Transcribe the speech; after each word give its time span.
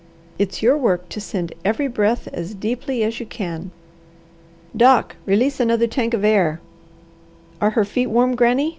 It's 0.39 0.63
your 0.63 0.75
work 0.79 1.09
to 1.09 1.21
send 1.21 1.53
every 1.63 1.87
breath 1.87 2.27
as 2.33 2.55
deeply 2.55 3.03
as 3.03 3.19
you 3.19 3.27
can. 3.27 3.69
Doc, 4.75 5.15
release 5.27 5.59
another 5.59 5.85
tank 5.85 6.15
of 6.15 6.23
air. 6.25 6.59
Are 7.61 7.69
her 7.77 7.85
feet 7.85 8.07
warm, 8.07 8.33
Granny? 8.35 8.69